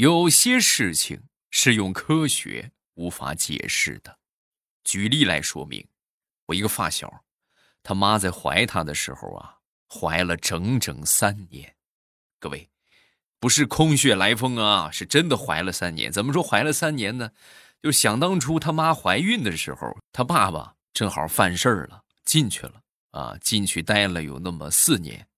[0.00, 4.18] 有些事情是用科学无法解释的。
[4.82, 5.86] 举例来说明，
[6.46, 7.26] 我一个发小，
[7.82, 9.58] 他妈在怀他的时候啊，
[9.90, 11.76] 怀了整整三年。
[12.38, 12.70] 各位，
[13.38, 16.10] 不是空穴来风啊，是真的怀了三年。
[16.10, 17.32] 怎么说怀了三年呢？
[17.82, 22.80] 就想当初他妈怀孕的时候，他爸爸正好犯事儿了，进去了
[23.10, 25.28] 啊，进去待了有那么四年，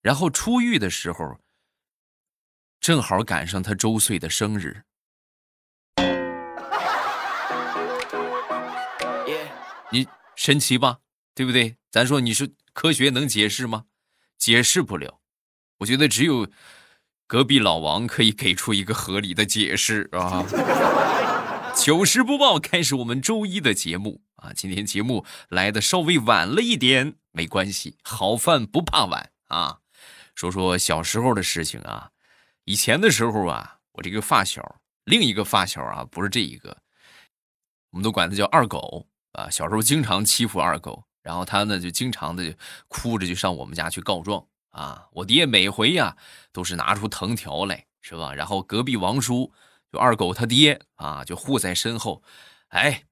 [0.00, 1.38] 然后出狱的时候，
[2.86, 4.84] 正好赶上他周岁的生日。
[9.90, 10.98] 你神奇吧？
[11.34, 11.78] 对不对？
[11.90, 13.86] 咱说你是科学能解释吗？
[14.38, 15.18] 解释不了。
[15.78, 16.46] 我觉得只有
[17.26, 20.44] 隔壁老王可以给出一个合理的解释啊。
[21.74, 29.78] 糗事播报开始，我们周一的节目啊，今天节目来的稍微晚了一点，没关系，好饭不怕晚啊。
[30.36, 32.10] 说说小时候的事情啊，
[32.66, 36.76] 以前的时候啊，我这个发小，另一个发小啊，不是这一个，
[37.90, 39.48] 我们都管他叫二狗啊。
[39.48, 42.56] 小时候经常欺负二狗，然后他呢就经常的
[42.88, 45.06] 哭着就上我们家去告状啊。
[45.12, 46.16] 我爹每回呀
[46.52, 48.34] 都是拿出藤条来，是吧？
[48.34, 49.52] 然后隔壁王叔。
[49.92, 52.20] 就二狗他爹啊，就护在身后，
[52.70, 53.04] 哎，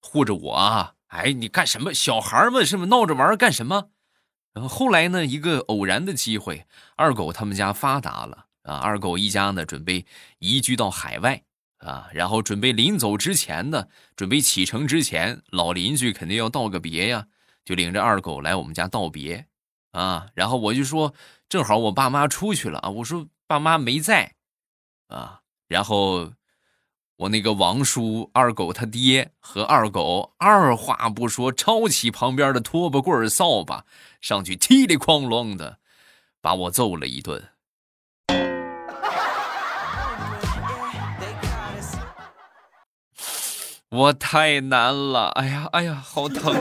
[0.00, 0.94] 护着我啊！
[1.08, 1.92] 哎，你干什么？
[1.92, 3.90] 小孩们是不闹着玩干什么？
[4.52, 8.76] 然后后来呢，一个偶然的机会，二狗他们家发达了啊！
[8.76, 10.06] 二狗一家呢，准备
[10.38, 11.42] 移居到海外
[11.78, 17.26] 啊，然后准备临走之前呢，准备启程之前，老邻居肯定要道个别呀，
[17.64, 19.46] 就领着二狗来我们家道别
[19.90, 20.28] 啊。
[20.34, 21.12] 然后我就说，
[21.48, 24.34] 正好我爸妈出去了啊，我说爸妈没在
[25.08, 25.40] 啊。
[25.66, 26.32] 然后，
[27.16, 33.84] 我那个王叔二狗他爹和二狗二话不说，抄起旁边的拖把棍扫把，
[34.20, 35.78] 上去踢里哐啷的，
[36.40, 37.49] 把我揍了一顿。
[43.90, 46.54] 我太难了，哎呀哎呀，好疼！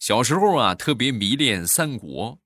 [0.00, 2.40] 小时候啊，特别迷恋三国，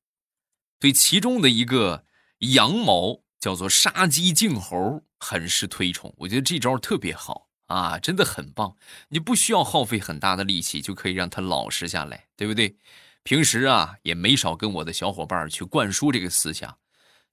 [0.79, 2.05] 对其中的一个
[2.41, 6.13] 羊毛叫做杀鸡儆猴，很是推崇。
[6.19, 8.77] 我觉得这招特别好啊，真的很棒。
[9.09, 12.77] 你不需要耗费很大的力气，就可以让他老实下来，对不对？
[13.23, 16.77] 平时啊，也没少跟我的小伙伴去灌输这个思想。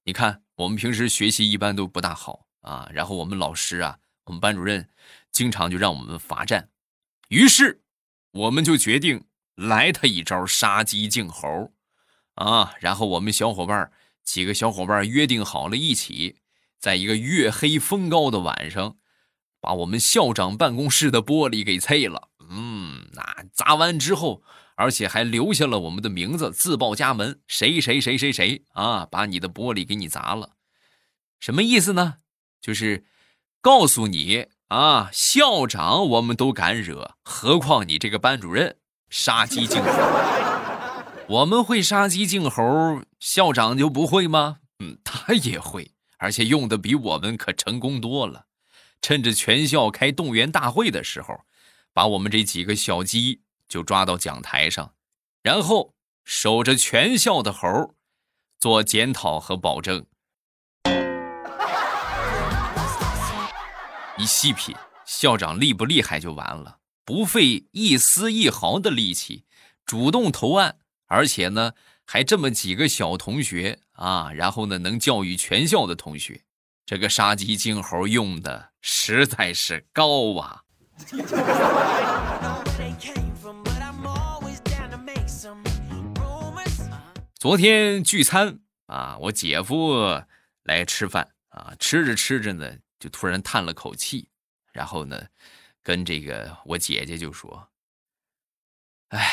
[0.08, 4.88] 你看，我们平时学习一般都不大好啊，然后我们老师啊，我们班主任
[5.30, 6.70] 经常就让我们罚站，
[7.28, 7.82] 于是
[8.32, 9.26] 我们就决定。
[9.54, 11.74] 来他一招杀鸡儆猴，
[12.36, 12.72] 啊！
[12.78, 13.92] 然后我们小伙伴
[14.22, 16.38] 几个小伙伴约定好了一起，
[16.78, 18.96] 在一个月黑风高的晚上，
[19.60, 22.30] 把我们校长办公室的玻璃给碎了。
[22.48, 24.42] 嗯，那砸完之后，
[24.78, 30.52] 而且还留下了我们的名字，自报家门，谁谁谁谁谁啊，把你的玻璃给你砸了。
[31.40, 32.18] 什么意思呢？
[32.60, 33.04] 就是
[33.60, 38.76] 告诉你啊，校长我们都敢惹，何况你这个班主任。
[39.10, 44.58] 杀鸡儆猴，我们会杀鸡儆猴，校长就不会吗？
[44.78, 48.44] 嗯，他也会，而且用的比我们可成功多了。
[49.02, 51.40] 趁着全校开动员大会的时候，
[51.92, 54.94] 把我们这几个小鸡就抓到讲台上，
[55.42, 57.94] 然后守着全校的猴
[58.58, 60.04] 做检讨和保证。
[64.16, 64.74] 你细品，
[65.04, 66.78] 校长厉不厉害就完了。
[67.04, 69.44] 不费一丝一毫的力气，
[69.86, 71.72] 主动投案，而且呢，
[72.04, 76.42] 还这么几个小同学啊，然后呢，能教育全校的同学，
[76.84, 80.64] 这个杀鸡儆猴用的实在是高啊！
[87.38, 89.94] 昨天聚餐啊，我姐夫
[90.64, 94.28] 来吃饭啊，吃着吃着呢，就突然叹了口气，
[94.72, 95.28] 然后呢。
[95.80, 97.70] 跟这个我姐姐就说
[99.08, 99.26] ：“哎，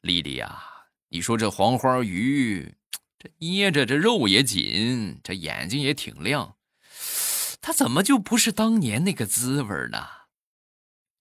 [0.00, 2.76] 丽丽呀，你说这黄花鱼，
[3.18, 6.56] 这捏着这肉也紧，这眼睛也挺亮，
[7.60, 10.06] 它怎么就不是当年那个滋味呢？”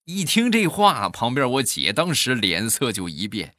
[0.05, 3.55] 一听这话，旁边我姐当时脸色就一变，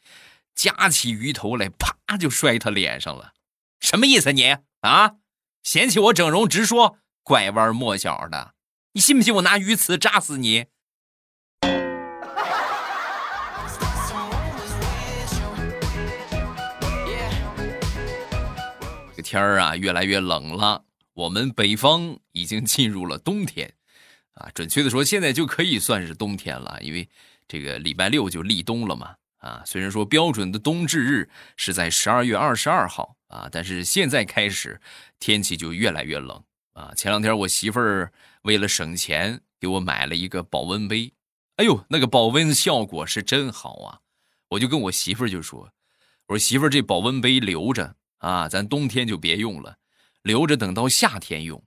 [0.55, 3.33] 夹起鱼头来，啪就摔他脸上了。
[3.81, 5.17] 什么意思你啊？
[5.63, 8.55] 嫌弃我整容，直说拐弯抹角的，
[8.93, 10.67] 你信不信我拿鱼刺扎死你？
[19.17, 20.85] 这天儿啊，越来越冷了。
[21.15, 23.75] 我们北方已经进入了冬天，
[24.35, 27.09] 啊，准确的说，现在就可以算是冬天了，因为
[27.49, 29.17] 这个礼拜六就立冬了嘛。
[29.45, 29.63] 啊。
[29.67, 34.81] 虽然说标准的冬至日是在十二月二十二号啊，但是现在开始
[35.19, 36.43] 天气就越来越冷
[36.73, 36.93] 啊。
[36.97, 38.13] 前两天我媳妇儿
[38.43, 41.13] 为了省钱给我买了一个保温杯，
[41.57, 44.01] 哎呦，那个保温效果是真好啊！
[44.51, 45.73] 我就跟我媳妇儿就说
[46.29, 49.79] ：“我说媳妇儿，这保温杯留着啊，咱冬天就别用了，
[50.23, 51.65] 留着等到夏天用。”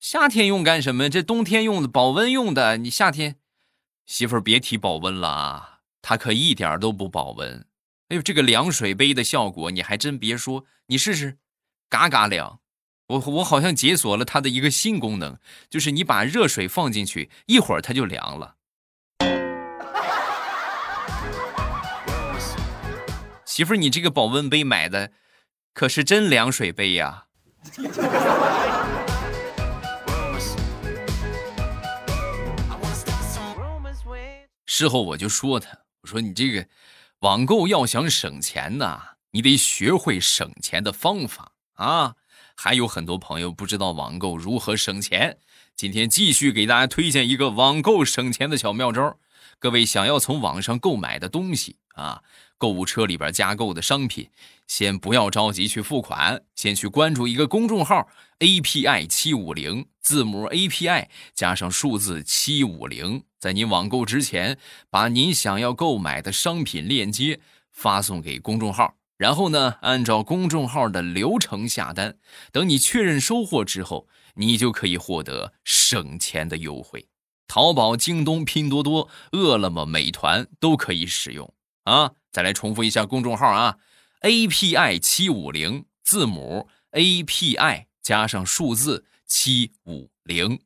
[0.00, 1.08] 夏天用干什么？
[1.08, 2.78] 这冬天用的保温用的。
[2.78, 3.36] 你夏天，
[4.06, 7.66] 媳妇儿别提保温了啊，它可一点都不保温。
[8.08, 11.38] 哎呦，这个凉水杯的效果，你还真别说，你试试，
[11.88, 12.60] 嘎嘎凉。
[13.06, 15.38] 我我好像解锁了它的一个新功能，
[15.68, 18.56] 就是你把热水放进去，一会儿它就凉了。
[23.44, 25.10] 媳妇儿，你这个保温杯买的
[25.74, 27.26] 可是真凉水杯呀。
[34.66, 36.66] 事后我就说他，我说你这个
[37.20, 39.00] 网购要想省钱呢，
[39.32, 42.14] 你得学会省钱的方法啊。
[42.56, 45.38] 还有很多朋友不知道网购如何省钱，
[45.74, 49.18] 今天继续给大家推荐一个网购省钱的小妙招。
[49.58, 52.22] 各位想要从网上购买的东西啊，
[52.60, 54.28] 购物车里边加购的商品，
[54.66, 58.06] 先不要着急去付款，先去关注一个公众号
[58.40, 63.24] API 七五零，字母 API 加上数字七五零。
[63.38, 64.58] 在您网购之前，
[64.90, 67.40] 把您想要购买的商品链接
[67.72, 72.18] 发送给公众号，然后呢，按照公众号的流程下单。
[72.52, 77.06] 等你确认收货之后，你就可以获得省钱的优惠。
[77.48, 81.54] 淘宝、京东、拼多多、饿了么、美团都可以使用
[81.90, 82.12] 啊！
[82.30, 83.76] 再来重复一下公众号啊
[84.22, 90.60] ，API 七五零，字母 API 加上数字七五零。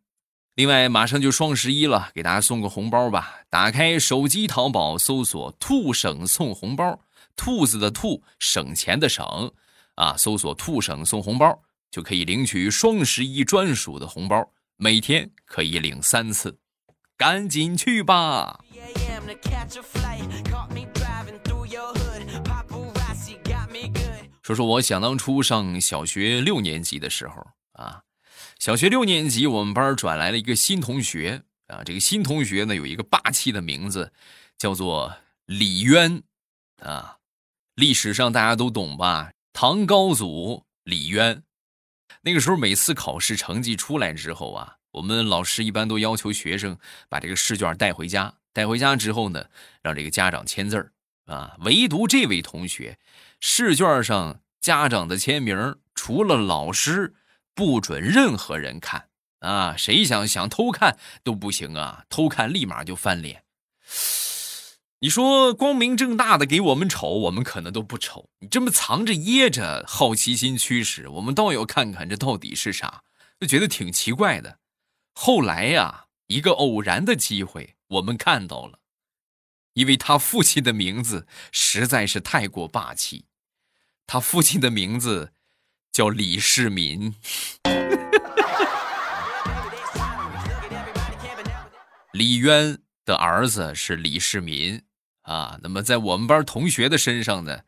[0.54, 3.40] 另外，马上就双十一了，给大家送个红包吧！
[3.50, 7.00] 打开手机淘宝，搜索“兔省送红包”，
[7.34, 9.52] 兔子的兔，省钱的省，
[9.96, 16.58] 啊，搜索“兔省送红包”就可以领取双十一专属的红包，每天可以领三次，
[17.16, 18.60] 赶紧去吧！
[24.44, 28.02] 说说我想当初上小学六年级的时候啊。
[28.58, 31.82] 小学六年级，我们班转来了一个新同学啊。
[31.82, 34.12] 这个新同学呢，有一个霸气的名字，
[34.58, 36.22] 叫做李渊
[36.80, 37.16] 啊。
[37.74, 39.32] 历史上大家都懂吧？
[39.54, 41.42] 唐高祖李渊。
[42.20, 48.34] 那个时候，每次考试成绩出来之后啊，我们老师一般都要求学生把这个试卷带回家。
[48.52, 49.46] 带回家之后呢，
[49.80, 50.92] 让这个家长签字儿
[51.24, 51.56] 啊。
[51.60, 52.98] 唯独这位同学，
[53.46, 57.14] 试卷上家长的签名，除了老师。
[57.54, 59.10] 不准任何人看
[59.40, 59.76] 啊！
[59.76, 62.04] 谁想想偷看都不行啊！
[62.08, 63.44] 偷看立马就翻脸。
[65.00, 68.30] 你说光明正大的给我们瞅，我们可能都不瞅。
[68.40, 73.04] 你这么藏着掖着，好奇心驱使，我们倒要看看这到底是啥，
[73.38, 74.58] 就觉得挺奇怪的。
[75.12, 78.80] 后来呀，一个偶然的机会，我们看到了，
[79.74, 83.26] 因为他父亲的名字实在是太过霸气，
[84.06, 85.32] 他父亲的名字。
[85.94, 87.14] 叫李世民，
[92.12, 94.82] 李渊的儿子是李世民
[95.22, 95.56] 啊。
[95.62, 97.60] 那么在我们班同学的身上呢，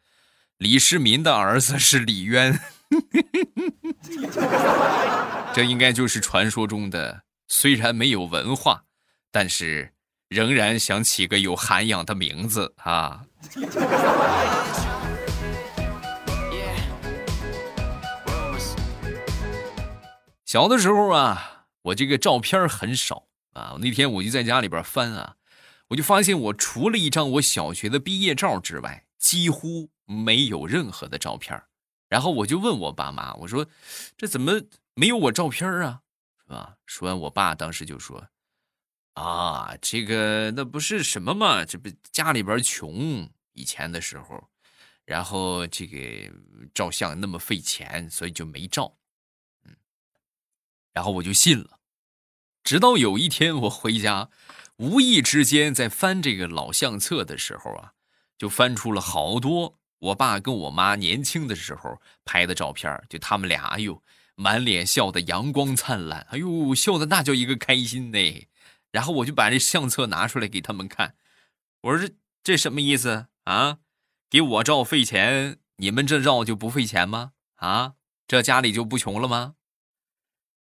[0.58, 2.58] 李世民的儿子是李渊，
[5.54, 8.86] 这应该就是传说中的虽然没有文化，
[9.30, 9.92] 但是
[10.26, 13.26] 仍然想起个有涵养的名字啊。
[20.46, 23.76] 小的时候啊，我这个照片很少啊。
[23.80, 25.34] 那天我就在家里边翻啊，
[25.88, 31.60] 我就发现我除了一张我小学的毕业照之外，几乎没有任何的照片。
[32.08, 33.66] 然后我就问我爸妈，我说
[34.16, 34.62] ：“这怎么
[34.94, 36.02] 没有我照片啊？
[36.38, 38.28] 是吧？”说完，我爸当时就说
[39.14, 44.48] ：“啊，这个那不是什么嘛，这不家里边穷，以前的时候，
[45.04, 45.98] 然后这个
[46.72, 48.95] 照相那么费钱，所以就没照。”
[50.96, 51.78] 然后我就信了，
[52.64, 54.30] 直到有一天我回家，
[54.78, 57.92] 无意之间在翻这个老相册的时候啊，
[58.38, 64.02] 就翻出了好多我爸跟我妈年轻的时候拍的照片，就他们俩，哎呦，
[64.36, 68.46] 满脸笑的阳光灿烂，哎呦，笑的那叫一个开心呢。
[68.90, 71.14] 然后我就把这相册拿出来给他们看，
[71.82, 73.80] 我说这这什么意思啊？
[74.30, 77.32] 给我照费钱，你们这照就不费钱吗？
[77.56, 79.55] 啊，这家里就不穷了吗？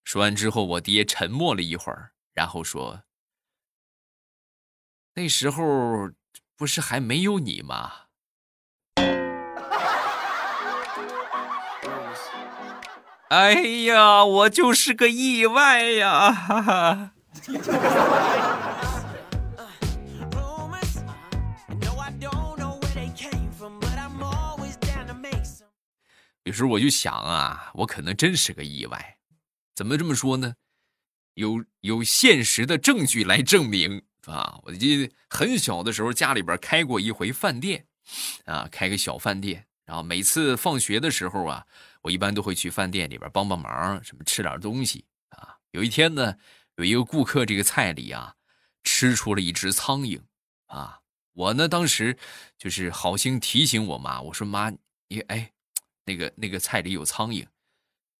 [0.08, 3.04] 说完之后，我爹沉默了一会儿，然后说
[5.16, 5.66] ：“那时候
[6.56, 7.92] 不是还没有你吗？
[13.28, 13.52] 哎
[13.84, 16.32] 呀，我就是个意外呀！
[16.32, 17.12] 哈哈。
[26.46, 29.17] 有时候我就想啊，我可能真是个意外。
[29.78, 30.56] 怎么这么说呢？
[31.36, 34.60] 有有现实的证据来证明啊！
[34.64, 37.86] 我记得很小的时候，家里边开过一回饭店，
[38.46, 39.68] 啊，开个小饭店。
[39.86, 41.64] 然后每次放学的时候啊，
[42.02, 45.56] 我一般都会去饭店里边帮帮忙，什么吃点东西啊。
[45.70, 46.36] 有一天呢，
[46.78, 48.34] 有一个顾客这个菜里啊，
[48.84, 50.20] 吃出了一只苍蝇
[50.66, 51.02] 啊。
[51.34, 52.18] 我呢当时
[52.58, 54.72] 就是好心提醒我妈，我说妈，
[55.08, 55.52] 你哎。
[56.04, 57.46] 那个那个菜里有苍蝇，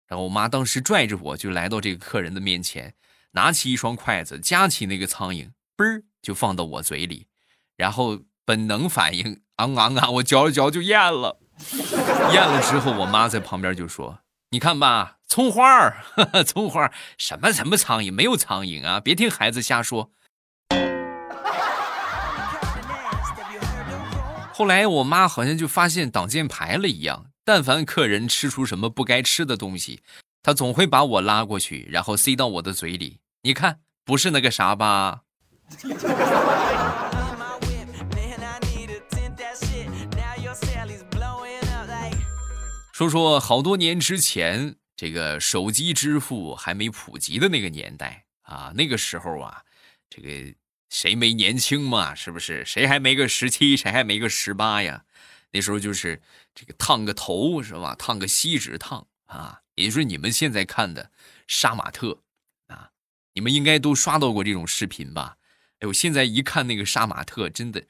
[0.08, 2.94] 然后我妈当时拽着我就来到这个客人的面前，
[3.32, 7.28] 拿起一双筷子夹起那个苍蝇，嘣儿就放到我嘴里，
[7.76, 11.40] 然后本能反应，昂昂啊，我嚼了嚼就咽了，
[12.32, 14.22] 咽了之后，我妈在旁边就说
[14.52, 16.02] ：“你看吧，葱花儿，
[16.46, 20.12] 葱花儿，什么什么苍蝇，没有苍蝇啊，别听孩子瞎说。”
[24.54, 27.26] 后来我妈好像就发现挡箭牌了一样。
[27.48, 30.02] 但凡客人吃出什么不该吃的东西，
[30.44, 33.20] 他总会把我拉过去，然后塞到我的嘴里。
[33.44, 35.22] 你看，不是那个啥吧？
[42.92, 49.64] 说说好多年之前，这个手机支付还没普及的那个年代啊，那个时候啊，
[50.10, 50.54] 这个
[50.90, 52.14] 谁没年轻嘛？
[52.14, 52.66] 是不是？
[52.66, 53.78] 谁还没个十七？
[53.78, 55.06] 谁还没个十八呀？
[55.58, 56.22] 那时候就是
[56.54, 57.96] 这个烫个头是吧？
[57.96, 61.10] 烫个锡纸烫啊，也就是你们现在看的
[61.48, 62.20] 杀马特
[62.68, 62.92] 啊，
[63.34, 65.38] 你们应该都刷到过这种视频吧？
[65.80, 67.86] 哎，我现在一看那个杀马特，真的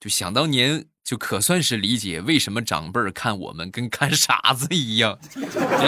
[0.00, 5.20] 就想当年，就可算是理解为什么长辈看我们跟看傻子一样。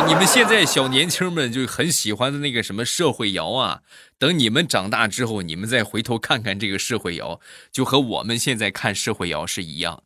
[0.07, 3.83] 你们现在小年轻们就很喜欢的那个什么社会摇啊，
[4.19, 7.41] 等你们长大之后，你们再回头看看这个社会摇，
[7.73, 10.05] 就和我们现在看社会摇是一样。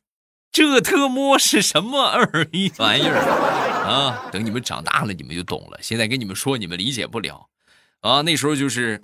[0.50, 3.18] 这特么是什么二逼玩意儿
[3.86, 4.28] 啊？
[4.32, 5.78] 等你们长大了，你们就懂了。
[5.80, 7.48] 现在跟你们说，你们理解不了
[8.00, 8.22] 啊。
[8.22, 9.02] 那时候就是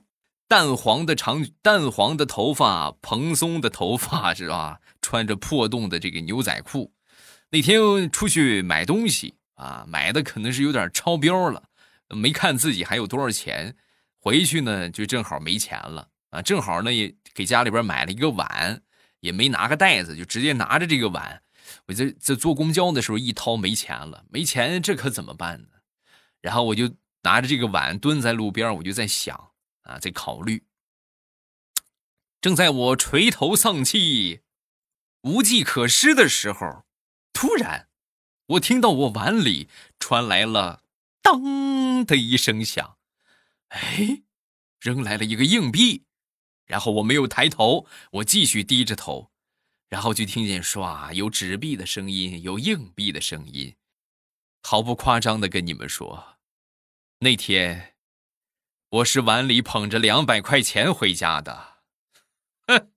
[0.48, 4.78] 淡黄的长、淡黄的头发，蓬松的头发是吧？
[5.00, 6.92] 穿着破洞的这个牛仔裤。
[7.50, 11.62] 那天出去买东西啊，买的可能是有点超标了，
[12.08, 13.76] 没看自己还有多少钱。
[14.18, 18.82] 回去呢，就正好没钱了啊，正好呢也给家里边买了一个碗。
[19.24, 21.42] 也没拿个袋子，就直接拿着这个碗。
[21.86, 25.68] 我在在坐公交的时候一掏没钱了，没钱这可怎么办呢？
[26.42, 29.52] 然后我就拿着这个碗蹲在路边，我就在想
[29.84, 30.64] 啊，在考虑。
[32.42, 34.42] 正在我垂头丧气、
[35.22, 36.84] 无计可施的时候，
[37.32, 37.88] 突然
[38.48, 40.82] 我听到我碗里传来了
[41.24, 42.98] “当”的一声响，
[43.68, 44.22] 哎，
[44.78, 46.04] 扔来了一个硬币。
[46.66, 49.30] 然后我没有抬头，我继续低着头，
[49.88, 53.76] 然后就听见唰有纸币的声音，有硬币的声音。
[54.62, 56.38] 毫不夸张的跟你们说，
[57.18, 57.94] 那天
[58.88, 61.74] 我是碗里捧着两百块钱回家的。
[62.66, 62.88] 哼！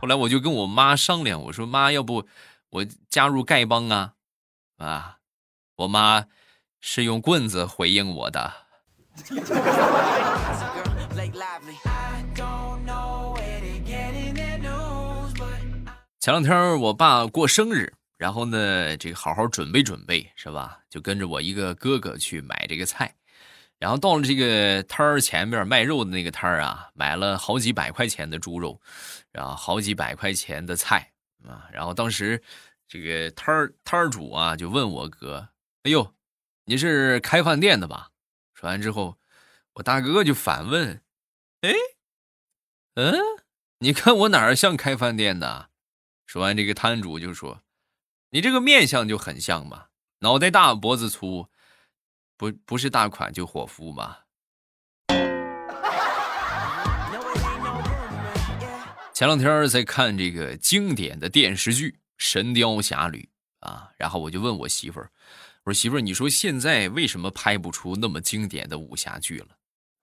[0.00, 2.26] 后来我就跟我妈商量，我说妈，要不
[2.70, 4.14] 我加入丐帮啊？
[4.76, 5.18] 啊，
[5.74, 6.26] 我妈。
[6.80, 8.52] 是用棍子回应我的。
[16.18, 20.78] 前两天我爸过生日，然后呢，这个好好准备准备是吧？
[20.88, 23.14] 就跟着我一个哥哥去买这个菜，
[23.78, 28.80] 然后到了这个摊儿前面卖肉的那个摊儿啊，买了好几百块钱的猪肉，
[29.32, 31.10] 然后好几百块钱的菜
[31.46, 32.42] 啊，然后当时
[32.88, 35.48] 这个摊儿摊儿主啊就问我哥
[35.84, 36.10] ：“哎呦。”
[36.70, 38.10] 你是开饭店的吧？
[38.54, 39.18] 说完之后，
[39.72, 41.02] 我大哥就反问
[41.62, 41.72] ：“哎，
[42.94, 43.12] 嗯，
[43.80, 45.70] 你看我哪儿像开饭店的？”
[46.26, 47.64] 说完，这个摊主就说
[48.30, 49.86] ：“你这个面相就很像嘛，
[50.20, 51.48] 脑袋大脖子粗，
[52.36, 54.18] 不不是大款就伙夫嘛。”
[59.12, 63.28] 前两天在看这个经典的电视剧《神雕侠侣》
[63.66, 65.10] 啊，然后我就问我媳妇儿。
[65.64, 69.48] 我说媳妇儿，你说现在为什么拍不出那么经典的武侠剧了？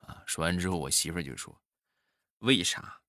[0.05, 1.59] 啊，说完之后，我媳妇儿就说
[2.39, 2.99] ：“为啥？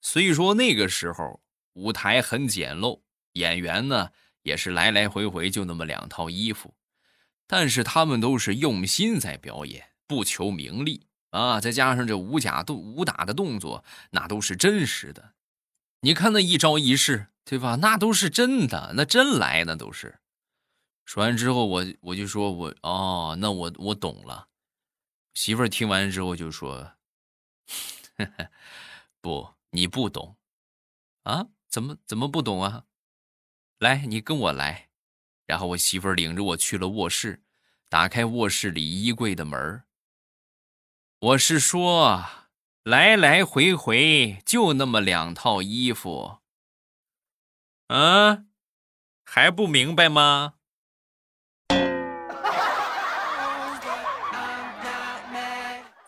[0.00, 3.00] 虽说那个时候舞台很简陋，
[3.32, 4.10] 演员呢
[4.42, 6.74] 也是来来回回就那么两套衣服，
[7.48, 15.34] 但是他们都是用心在表演，不求名利啊，再加上这武甲动武打的动作，那都是真实的。
[16.02, 17.78] 你看那一招一式，对吧？
[17.82, 20.20] 那都是真的，那真来的都是。
[21.06, 24.48] 说完之后，我我就说我哦，那我我懂了。
[25.32, 26.92] 媳妇儿听完之后就说
[29.22, 30.36] ：“不，你不懂
[31.22, 31.46] 啊？
[31.68, 32.84] 怎么怎么不懂啊？
[33.78, 34.90] 来，你跟我来。”
[35.46, 37.44] 然后我媳妇儿领着我去了卧室，
[37.88, 39.84] 打开卧室里衣柜的门
[41.20, 42.24] 我是说，
[42.82, 46.40] 来来回回就那么两套衣服，
[47.86, 48.50] 嗯，
[49.24, 50.55] 还不明白吗？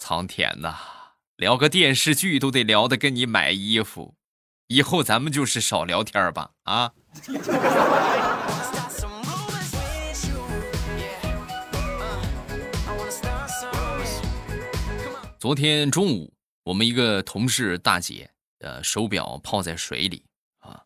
[0.08, 0.74] 苍天呐，
[1.36, 4.14] 聊个电视剧都得聊的跟你买衣服，
[4.68, 6.90] 以后咱们就是少聊天吧，啊！
[15.38, 16.32] 昨天中午，
[16.64, 20.24] 我们一个同事大姐，呃，手表泡在水里
[20.60, 20.84] 啊，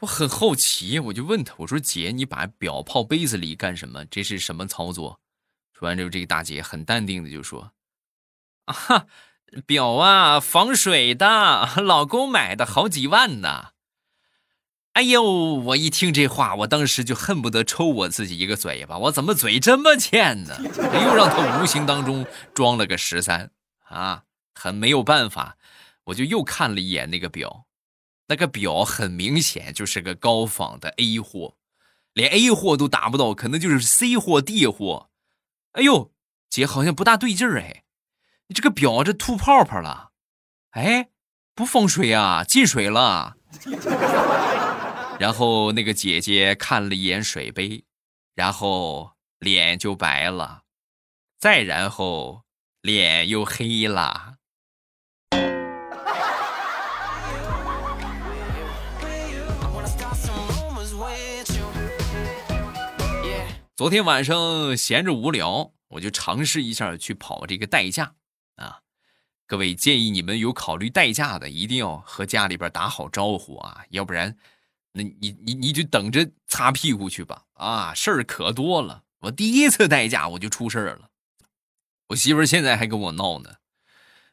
[0.00, 4.04] 我很好奇，我就问她，我说姐，你把表泡杯子里干什么？
[4.06, 5.20] 这是什么操作？
[5.78, 7.70] 说完之后，这个大姐很淡定的就说。
[8.64, 9.06] 啊，
[9.66, 13.70] 表啊，防水的，老公买的好几万呢。
[14.94, 18.96] 哎呦，我一听这话，我当时就恨不得抽我自己一个嘴巴。
[18.98, 20.56] 我怎么嘴这么欠呢？
[20.62, 23.50] 又让他无形当中装了个十三
[23.88, 24.22] 啊，
[24.54, 25.56] 很没有办法，
[26.04, 27.64] 我就又看了一眼那个表，
[28.28, 31.56] 那个表很明显就是个高仿的 A 货，
[32.12, 35.10] 连 A 货都达不到，可能就是 C 货、D 货。
[35.72, 36.12] 哎呦，
[36.48, 37.82] 姐好像不大对劲儿哎。
[38.46, 40.10] 你这个表这吐泡泡了，
[40.72, 41.08] 哎，
[41.54, 43.36] 不防水啊，进水了。
[45.18, 47.84] 然后那个姐姐看了一眼水杯，
[48.34, 50.64] 然后脸就白了，
[51.38, 52.42] 再然后
[52.82, 54.34] 脸又黑了。
[63.74, 68.16] 昨天晚上闲着无聊，我就尝试一下去跑这个代驾。
[68.56, 68.80] 啊，
[69.46, 74.36] 各位建议你们有考虑代驾的，一定要和家里边打好招呼啊，要不然，
[74.92, 77.44] 那你你你就等着擦屁股去吧。
[77.54, 79.04] 啊，事儿可多了。
[79.20, 81.10] 我第一次代驾我就出事儿了，
[82.08, 83.56] 我媳妇现在还跟我闹呢。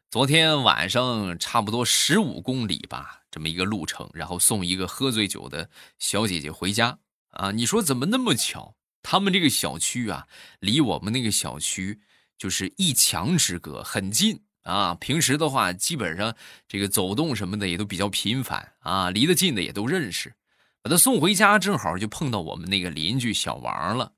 [0.09, 6.99] 昨天晚上差不多十五公里吧，这么一个路程，然后送一个喝醉酒的小姐姐回家。
[7.29, 8.75] 啊，你说怎么那么巧？
[9.01, 10.27] 他们这个小区啊，
[10.59, 12.01] 离我们那个小区。
[12.41, 14.95] 就是一墙之隔，很近啊。
[14.95, 16.33] 平时的话，基本上
[16.67, 20.33] 这个走动什么的也都比较频繁啊，离得近的也都认识。
[20.81, 24.13] 把他送回家，正好就碰到我们那个邻居小王了。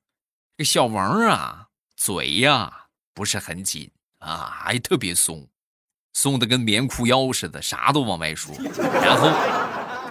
[0.56, 5.46] 这小王啊，嘴呀不是很紧啊，还特别松，
[6.14, 8.56] 松的跟棉裤腰似的，啥都往外说。
[9.04, 9.28] 然后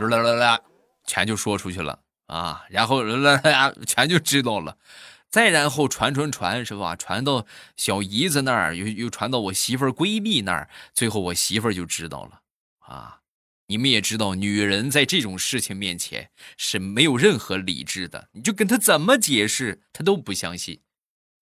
[0.06, 0.60] 啦啦啦，
[1.06, 2.62] 全就说出去了啊。
[2.68, 4.76] 然后啦啦，全就知道了。
[5.32, 6.94] 再然后传传传是吧？
[6.94, 12.42] 传到小姨子那儿，又又传到我媳妇儿闺蜜那儿，最后我媳妇儿就知道了
[12.80, 13.20] 啊！
[13.68, 20.82] 你们也知道，女人在这种事情面前是没有任何理智的，你就跟她怎么解释，她都不相信。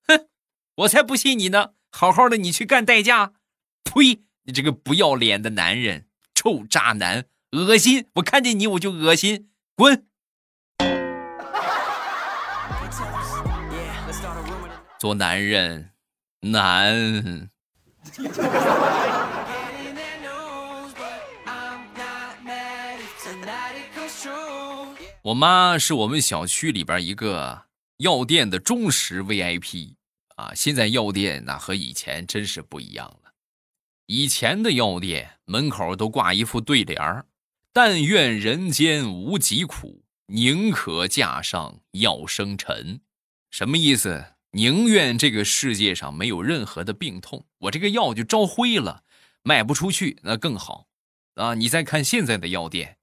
[0.07, 0.29] 哼，
[0.76, 1.70] 我才不信你呢！
[1.90, 3.33] 好好的，你去干代驾。
[3.83, 4.22] 呸！
[4.44, 8.07] 你这个不要脸的男人，臭渣男，恶心！
[8.14, 10.07] 我看见你我就恶心，滚！
[15.01, 15.93] 做男人
[16.41, 17.49] 难。
[25.23, 27.63] 我妈是我们小区里边一个
[27.97, 29.95] 药店的忠实 VIP
[30.37, 33.33] 啊，现在药店那和以前真是不一样了。
[34.05, 37.25] 以前的药店门口都挂一副对联儿
[37.73, 43.01] ：“但愿人间无疾苦，宁可架上药生尘。”
[43.51, 44.35] 什么意思？
[44.53, 49.05] 宁愿这个世界上没有任何的病痛，我这个药就招灰了，
[49.45, 50.87] 卖不出去那更好
[51.37, 51.55] 啊！
[51.55, 52.99] 你再看现在的药店，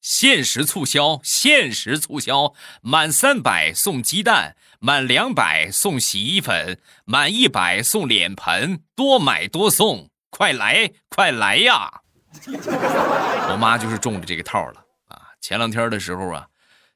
[0.00, 12.02] 限时促销，限时促销，满三百送鸡蛋，满两百送洗衣粉，满一百送脸盆，多买多送，快来快来呀！
[13.50, 15.34] 我妈就是中了这个套了啊！
[15.40, 16.46] 前两天的时候啊，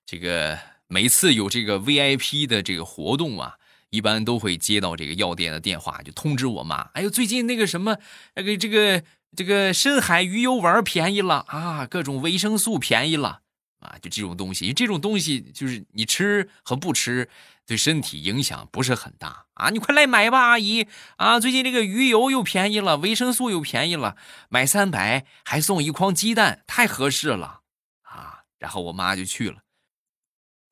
[0.06, 0.56] 这个。
[0.92, 3.54] 每次有这个 VIP 的这个活动啊，
[3.88, 6.82] 一般都会接到这个药店的电话，就通知我妈。
[6.92, 7.96] 哎呦，最近那个什么，
[8.34, 9.02] 那个这个
[9.34, 13.40] 这个深海鱼油丸便宜了啊，各种维生素便宜了。
[13.78, 17.30] 啊，就这种东西，这种东西就是你吃和不吃，
[17.66, 19.70] 对身体影响不是很大啊。
[19.70, 21.40] 你快来买吧，阿姨啊！
[21.40, 24.16] 最近这个鱼油又便宜了，维生素又便宜了，
[24.50, 27.62] 买三百还送一筐鸡蛋，太合适了
[28.02, 28.44] 啊！
[28.58, 29.62] 然后我妈就去了，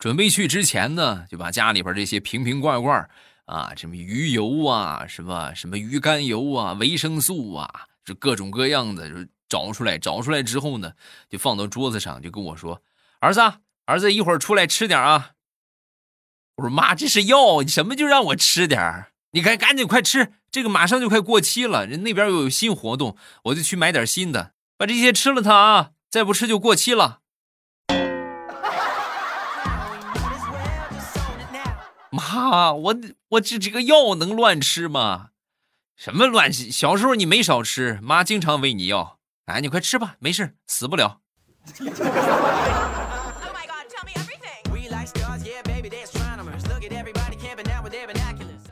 [0.00, 3.06] 准备去之前呢，就把家里边这些瓶瓶罐罐
[3.44, 10.92] 啊，什么鱼油啊，什么什么鱼肝油啊，维生素啊，就各种各样的就找出来，找出来之后呢，
[11.28, 12.80] 就放到桌子上，就跟我说。
[13.18, 13.42] 儿子，
[13.84, 15.32] 儿子，一会儿出来吃点啊！
[16.56, 25.90] 我说妈，这是药，你什么就让我吃点你赶赶紧快吃，这个马上就快过期了，人那边又有新活动，我就去买点新的，把这些吃了它啊！
[26.08, 27.18] 再不吃就过期了。
[32.20, 32.96] 妈，我
[33.30, 35.30] 我这这个药能乱吃吗？
[35.96, 36.52] 什么乱？
[36.52, 39.18] 小时候你没少吃，妈经常喂你药。
[39.46, 41.20] 哎，你快吃吧，没事，死不了。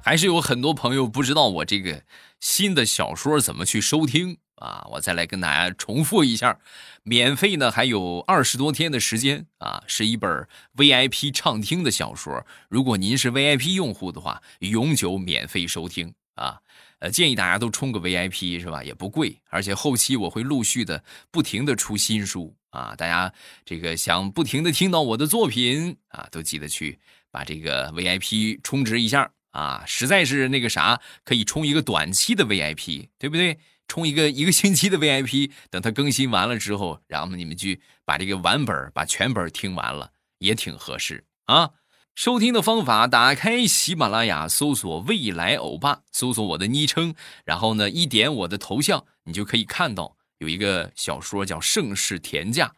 [0.09, 2.03] 还是有很多朋友不知道我这个
[2.40, 4.87] 新的小说怎么去收听啊！
[4.92, 6.59] 我再来跟大家重复一下，
[7.03, 12.47] 免费呢还有二十多天的时间啊，是一本 VIP 畅听的小说。
[12.71, 16.59] 如果您是 VIP 用户的话，永久免费收听啊！
[17.01, 18.83] 呃，建议大家都充个 VIP 是吧？
[18.83, 22.94] 也不贵，而且后期我会陆续的不停的出新书啊！
[22.97, 23.31] 大家
[23.62, 26.99] 这个想不停的听到我的作品啊，都记得去
[27.31, 29.31] 把这个 VIP 充值一下。
[29.51, 33.59] 啊，实在是那个啥，可以充一个短期的 VIP，对不对？
[33.87, 41.71] 充一个一个星期的 VIP，等它更新完了之后，然后你们去把这个完本把全本听完了，也挺合适啊。
[42.15, 52.75] 收听的方法：打开喜马拉雅，搜索“未来欧巴”，搜索我的昵称，然后呢，一点我的头像，你就可以看到有一个小说叫《盛世田价》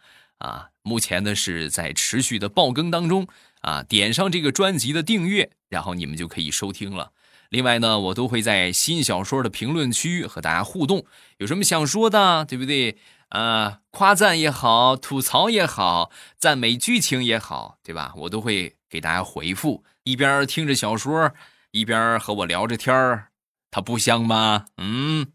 [0.47, 3.27] 啊，目前呢是在持续的爆更当中。
[3.61, 7.13] 啊，点上这个专辑的订阅，然后你们就可以收听了。
[7.49, 11.05] 另外呢，我都会在新小说的评论区和大家互动，
[11.39, 12.97] 有什么想说的，对不对？
[13.31, 18.13] 啊，夸赞也好，吐槽也好，赞美剧情也好，对吧？
[18.17, 19.85] 我都会给大家回复。
[20.03, 21.33] 一边听着小说，
[21.71, 23.29] 一边和我聊着天儿，
[23.71, 24.67] 它不香吗？
[24.79, 25.29] 嗯，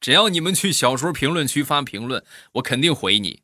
[0.00, 3.42] 只要你们去小说评论区发评论，我肯定回你。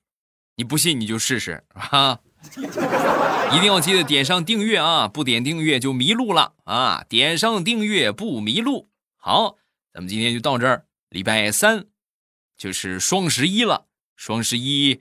[0.57, 2.21] 你不信你就试试啊！
[3.53, 5.07] 一定要记得点上订阅啊！
[5.07, 7.05] 不点订阅就迷路了啊！
[7.09, 8.89] 点上订阅不迷路。
[9.17, 9.57] 好，
[9.93, 10.87] 咱们今天就到这儿。
[11.11, 11.87] 礼拜三
[12.57, 15.01] 就是双十一了，双十一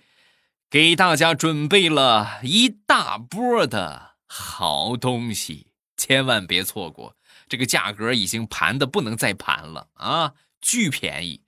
[0.70, 7.16] 给大家准备了一大波的好东西，千万别错过。
[7.48, 11.42] 这个价格已经盘的不能再盘了啊，巨便宜。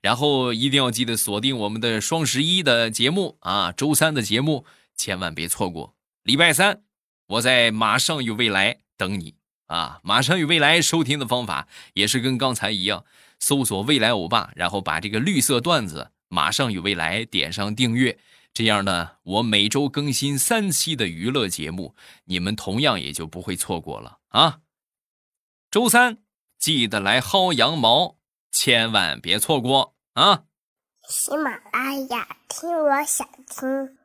[0.00, 4.64] 然后一定要记得锁定我们的双十一的节目啊，周三的节目。
[4.96, 6.82] 千万别错过礼拜三，
[7.26, 9.34] 我在马上与未来等你
[9.66, 10.00] 啊！
[10.04, 13.04] 马上与未来收听的方法也是跟刚才一样，
[13.38, 18.18] 搜索“未来欧巴”，然后把这个绿色段子“马上与未来”点上订阅，
[18.52, 24.60] 这样呢，我每周更新三期的娱乐节目，你们同样也就不会错过了啊！
[25.70, 26.18] 周三
[26.58, 28.18] 记得来薅羊毛，
[28.50, 30.44] 千万别错过啊！
[31.08, 33.98] 喜马拉雅听，我想听。